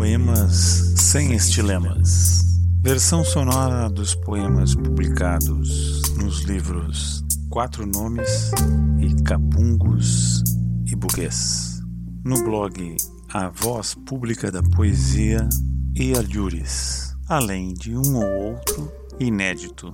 [0.00, 2.40] Poemas sem estilemas.
[2.82, 8.50] Versão sonora dos poemas publicados nos livros Quatro Nomes
[8.98, 10.42] e Capungos
[10.86, 11.82] e Buguês.
[12.24, 12.96] No blog
[13.28, 15.46] A Voz Pública da Poesia
[15.94, 18.90] e Alhures, além de um ou outro
[19.20, 19.92] inédito.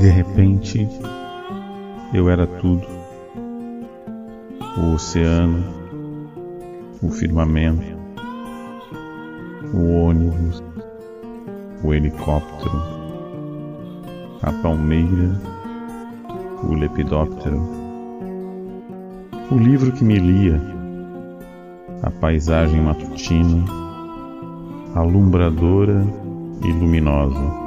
[0.00, 0.88] De repente
[2.14, 2.86] eu era tudo:
[4.78, 5.62] o oceano,
[7.02, 7.98] o firmamento,
[9.74, 10.62] o ônibus,
[11.84, 12.82] o helicóptero,
[14.42, 15.38] a palmeira,
[16.64, 17.60] o lepidóptero,
[19.50, 20.58] o livro que me lia,
[22.02, 23.64] a paisagem matutina,
[24.94, 26.06] alumbradora
[26.64, 27.60] e luminosa.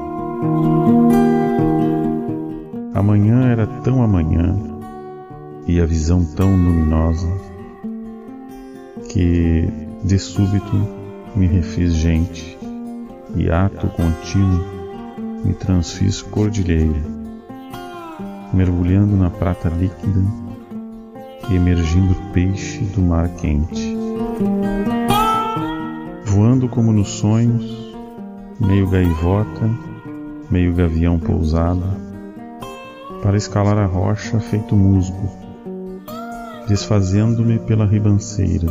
[3.82, 4.56] Tão amanhã
[5.68, 7.28] e a visão tão luminosa
[9.10, 9.70] que
[10.04, 10.76] de súbito
[11.36, 12.58] me refiz gente
[13.36, 14.74] e ato contínuo
[15.44, 17.02] me transfiz cordilheira,
[18.54, 20.22] mergulhando na prata líquida
[21.50, 23.96] e emergindo peixe do mar quente.
[26.26, 27.96] Voando como nos sonhos,
[28.60, 29.70] meio gaivota,
[30.50, 31.84] meio gavião pousado,
[33.24, 35.32] para escalar a rocha feito musgo,
[36.68, 38.68] desfazendo-me pela ribanceira,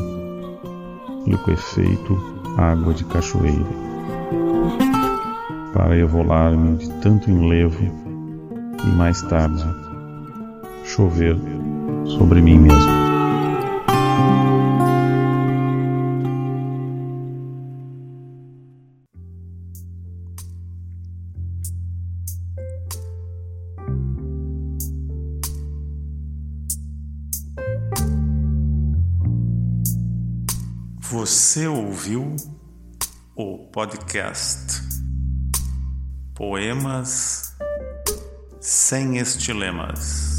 [1.27, 3.64] liquefeito água de cachoeira,
[5.72, 7.83] para evolar-me de tanto enlevo
[8.84, 9.64] e mais tarde
[10.84, 11.39] chover
[12.05, 13.11] sobre mim mesmo.
[31.12, 32.34] Você ouviu
[33.37, 34.81] o podcast
[36.34, 37.55] Poemas
[38.59, 40.31] sem Estilemas.